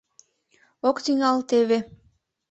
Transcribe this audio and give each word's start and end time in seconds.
Ок 0.87 0.97
тӱҥал 1.03 1.37
теве. 1.49 1.77